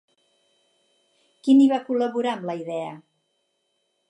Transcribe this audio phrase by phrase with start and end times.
[1.47, 2.93] Quin hi va col·laborar amb la idea?